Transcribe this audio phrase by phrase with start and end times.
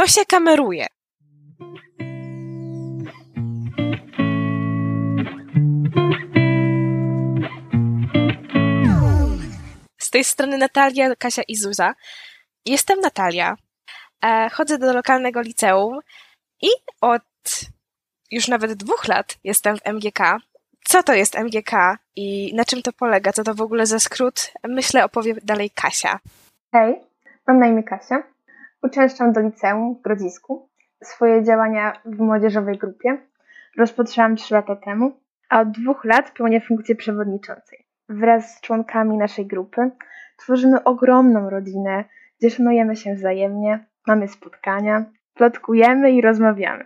[0.00, 0.86] To się kameruje.
[9.98, 11.94] Z tej strony Natalia, Kasia i Zuza.
[12.66, 13.56] Jestem Natalia.
[14.24, 16.00] E, chodzę do lokalnego liceum
[16.62, 16.68] i
[17.00, 17.22] od
[18.30, 20.18] już nawet dwóch lat jestem w MGK.
[20.84, 23.32] Co to jest MGK i na czym to polega?
[23.32, 24.52] Co to w ogóle za skrót?
[24.68, 26.18] Myślę, opowie dalej Kasia.
[26.72, 26.96] Hej,
[27.46, 28.29] mam na imię Kasia.
[28.82, 30.68] Uczęszczam do liceum w Grodzisku.
[31.04, 33.18] Swoje działania w młodzieżowej grupie
[33.78, 37.86] rozpoczęłam trzy lata temu, a od dwóch lat pełnię funkcję przewodniczącej.
[38.08, 39.90] Wraz z członkami naszej grupy
[40.36, 42.04] tworzymy ogromną rodzinę,
[42.38, 45.04] gdzie szanujemy się wzajemnie, mamy spotkania,
[45.34, 46.84] plotkujemy i rozmawiamy.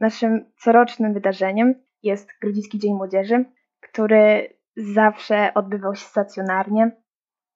[0.00, 3.44] Naszym corocznym wydarzeniem jest Grodziski Dzień Młodzieży,
[3.80, 6.90] który zawsze odbywał się stacjonarnie,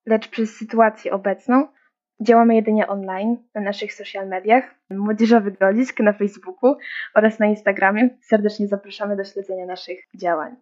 [0.05, 1.67] lecz przez sytuację obecną
[2.21, 6.75] działamy jedynie online na naszych social mediach, Młodzieżowy Grodzisk na Facebooku
[7.15, 8.09] oraz na Instagramie.
[8.21, 10.55] Serdecznie zapraszamy do śledzenia naszych działań.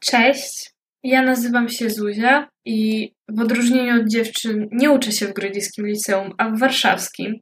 [0.00, 0.70] Cześć,
[1.02, 6.34] ja nazywam się Zuzia i w odróżnieniu od dziewczyn nie uczę się w Grodziskim Liceum,
[6.38, 7.40] a w warszawskim.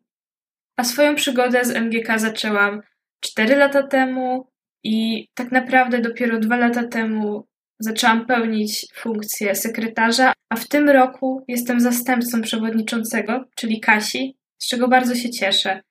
[0.77, 2.83] A swoją przygodę z MGK zaczęłam
[3.21, 4.49] 4 lata temu
[4.85, 7.47] i tak naprawdę dopiero 2 lata temu
[7.79, 14.89] zaczęłam pełnić funkcję sekretarza, a w tym roku jestem zastępcą przewodniczącego, czyli Kasi, z czego
[14.89, 15.83] bardzo się cieszę.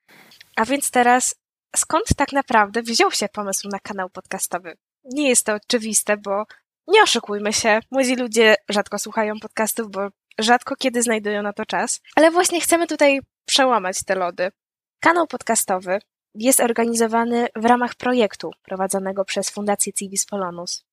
[0.55, 1.35] A więc teraz,
[1.75, 4.77] skąd tak naprawdę wziął się pomysł na kanał podcastowy?
[5.03, 6.45] Nie jest to oczywiste, bo
[6.87, 12.01] nie oszukujmy się, młodzi ludzie rzadko słuchają podcastów, bo rzadko kiedy znajdują na to czas,
[12.15, 14.51] ale właśnie chcemy tutaj przełamać te lody.
[14.99, 15.99] Kanał podcastowy
[16.35, 20.85] jest organizowany w ramach projektu prowadzonego przez Fundację Civis Polonus.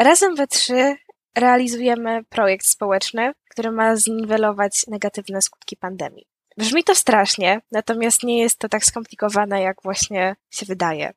[0.00, 0.96] Razem we trzy
[1.36, 6.26] realizujemy projekt społeczny, który ma zniwelować negatywne skutki pandemii.
[6.56, 11.12] Brzmi to strasznie, natomiast nie jest to tak skomplikowane, jak właśnie się wydaje.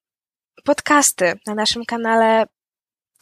[0.64, 2.46] Podcasty na naszym kanale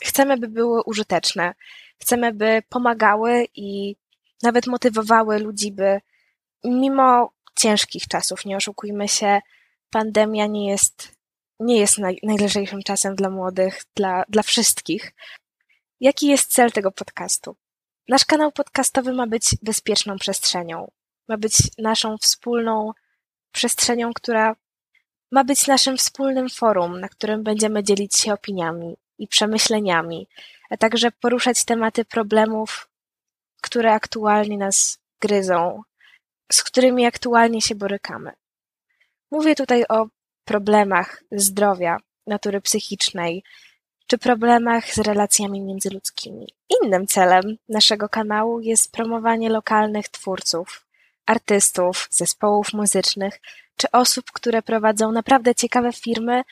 [0.04, 1.54] chcemy, by były użyteczne.
[2.02, 3.95] Chcemy, by pomagały i
[4.44, 6.02] nawet motywowały ludzi, by
[6.64, 9.39] mimo ciężkich czasów, nie oszukujmy się,
[9.89, 11.16] pandemia nie jest,
[11.60, 15.14] nie jest naj, najlżejszym czasem dla młodych, dla, dla wszystkich.
[16.03, 17.55] Jaki jest cel tego podcastu?
[18.08, 20.91] Nasz kanał podcastowy ma być bezpieczną przestrzenią.
[21.27, 22.91] Ma być naszą wspólną
[23.52, 24.55] przestrzenią, która
[25.31, 30.27] ma być naszym wspólnym forum, na którym będziemy dzielić się opiniami i przemyśleniami,
[30.69, 32.89] a także poruszać tematy problemów,
[33.61, 35.81] które aktualnie nas gryzą,
[36.52, 38.31] z którymi aktualnie się borykamy.
[39.31, 40.08] Mówię tutaj o
[40.45, 41.97] problemach zdrowia,
[42.27, 43.43] natury psychicznej,
[44.08, 46.47] czy problemach z relacjami międzyludzkimi.
[46.81, 50.86] Innym celem naszego kanału jest promowanie lokalnych twórców,
[51.25, 53.41] artystów, zespołów muzycznych,
[53.77, 56.43] czy osób, które prowadzą naprawdę ciekawe firmy,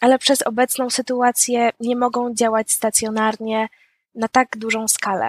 [0.00, 3.68] ale przez obecną sytuację nie mogą działać stacjonarnie
[4.14, 5.28] na tak dużą skalę.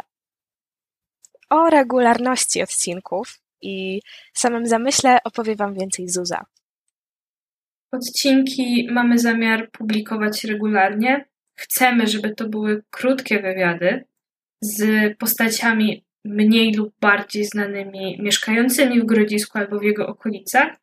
[1.50, 4.02] O regularności odcinków i
[4.34, 6.46] samym zamyśle opowie Wam więcej Zuza.
[7.92, 11.26] Odcinki mamy zamiar publikować regularnie.
[11.56, 14.06] Chcemy, żeby to były krótkie wywiady
[14.62, 20.78] z postaciami mniej lub bardziej znanymi mieszkającymi w Grodzisku albo w jego okolicach.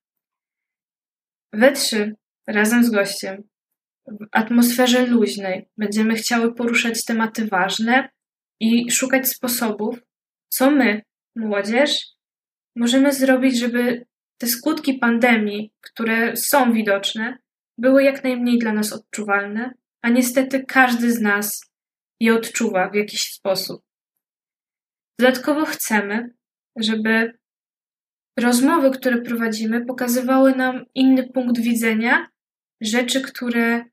[1.53, 2.15] We trzy,
[2.47, 3.43] razem z gościem,
[4.07, 8.09] w atmosferze luźnej będziemy chciały poruszać tematy ważne
[8.61, 9.99] i szukać sposobów,
[10.49, 11.03] co my,
[11.37, 12.07] młodzież,
[12.77, 14.07] możemy zrobić, żeby
[14.39, 17.39] te skutki pandemii, które są widoczne,
[17.79, 21.61] były jak najmniej dla nas odczuwalne, a niestety każdy z nas
[22.21, 23.83] je odczuwa w jakiś sposób.
[25.19, 26.35] Dodatkowo chcemy,
[26.77, 27.39] żeby
[28.39, 32.29] rozmowy, które prowadzimy, pokazywały nam inny punkt widzenia
[32.81, 33.85] rzeczy, które,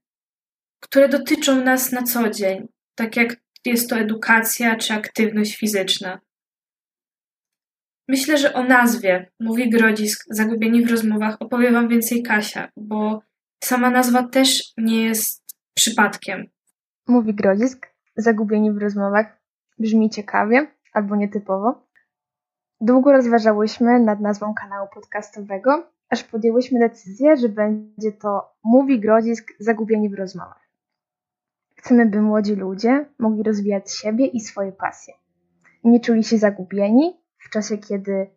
[0.79, 6.19] które dotyczą nas na co dzień, tak jak jest to edukacja czy aktywność fizyczna.
[8.07, 13.21] Myślę, że o nazwie Mówi Grodzisk Zagubieni w rozmowach opowie Wam więcej Kasia, bo
[13.63, 15.43] sama nazwa też nie jest
[15.79, 16.47] przypadkiem.
[17.07, 19.41] Mówi Grodzisk Zagubieni w rozmowach
[19.77, 21.87] brzmi ciekawie albo nietypowo.
[22.81, 30.09] Długo rozważałyśmy nad nazwą kanału podcastowego, aż podjęłyśmy decyzję, że będzie to Mówi Grodzisk Zagubieni
[30.09, 30.69] w rozmowach.
[31.75, 35.13] Chcemy, by młodzi ludzie mogli rozwijać siebie i swoje pasje.
[35.83, 38.29] Nie czuli się zagubieni, w czasie, kiedy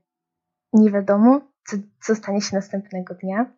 [0.73, 3.53] nie wiadomo, co, co stanie się następnego dnia.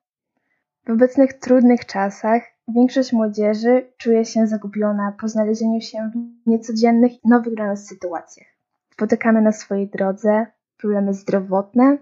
[0.87, 7.55] W obecnych trudnych czasach większość młodzieży czuje się zagubiona po znalezieniu się w niecodziennych, nowych
[7.55, 8.49] dla nas sytuacjach.
[8.93, 10.47] Spotykamy na swojej drodze
[10.77, 11.99] problemy zdrowotne,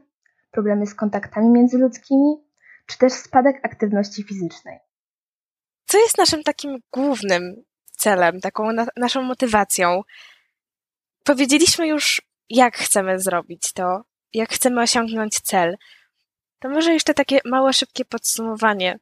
[0.51, 2.37] problemy z kontaktami międzyludzkimi,
[2.87, 4.79] czy też spadek aktywności fizycznej.
[5.87, 10.03] Co jest naszym takim głównym celem, taką na naszą motywacją?
[11.25, 15.77] Powiedzieliśmy już, jak chcemy zrobić to, jak chcemy osiągnąć cel.
[16.59, 18.99] To może jeszcze takie małe, szybkie podsumowanie.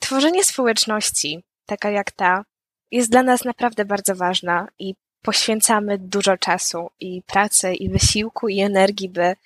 [0.00, 2.44] Tworzenie społeczności, taka jak ta,
[2.90, 8.60] jest dla nas naprawdę bardzo ważna i poświęcamy dużo czasu i pracy, i wysiłku, i
[8.60, 9.36] energii, by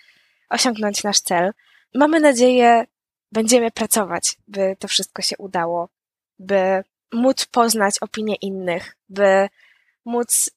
[0.50, 1.52] osiągnąć nasz cel.
[1.94, 2.86] Mamy nadzieję,
[3.32, 5.88] będziemy pracować, by to wszystko się udało,
[6.38, 9.48] by móc poznać opinie innych, by
[10.04, 10.50] móc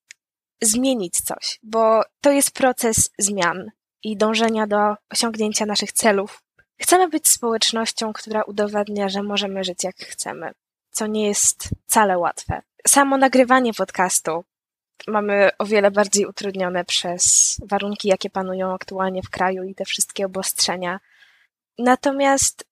[0.61, 3.71] zmienić coś, bo to jest proces zmian
[4.03, 6.44] i dążenia do osiągnięcia naszych celów.
[6.77, 10.51] Chcemy być społecznością, która udowadnia, że możemy żyć jak chcemy,
[10.91, 12.61] co nie jest wcale łatwe.
[12.87, 14.43] Samo nagrywanie podcastu
[15.07, 20.25] mamy o wiele bardziej utrudnione przez warunki, jakie panują aktualnie w kraju i te wszystkie
[20.25, 20.99] obostrzenia.
[21.77, 22.65] Natomiast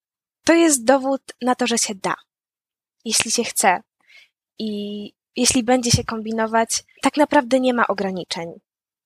[0.44, 2.16] to jest dowód na to, że się da,
[3.06, 3.82] jeśli się chce.
[4.60, 8.54] I jeśli będzie się kombinować, tak naprawdę nie ma ograniczeń.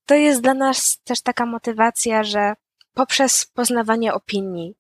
[0.05, 2.53] To jest dla nas też taka motywacja, że
[2.93, 4.75] poprzez poznawanie opinii,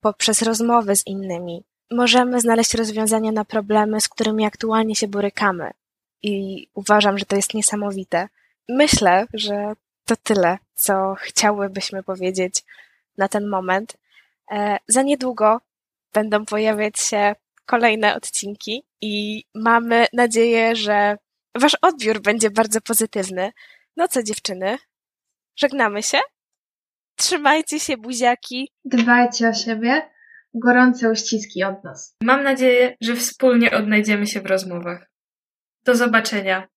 [0.00, 5.70] poprzez rozmowy z innymi, możemy znaleźć rozwiązania na problemy, z którymi aktualnie się borykamy.
[6.22, 8.28] I uważam, że to jest niesamowite.
[8.68, 9.72] Myślę, że
[10.04, 12.64] to tyle, co chciałybyśmy powiedzieć
[13.18, 13.96] na ten moment.
[14.50, 15.60] E, za niedługo
[16.12, 17.34] będą pojawiać się
[17.66, 21.16] kolejne odcinki i mamy nadzieję, że
[21.54, 23.52] Wasz odbiór będzie bardzo pozytywny.
[23.96, 24.78] No co, dziewczyny?
[25.56, 26.18] Żegnamy się?
[27.18, 28.72] Trzymajcie się, buziaki.
[28.84, 30.10] Dbajcie o siebie.
[30.54, 32.14] Gorące uściski od nas.
[32.22, 35.10] Mam nadzieję, że wspólnie odnajdziemy się w rozmowach.
[35.84, 36.68] Do zobaczenia.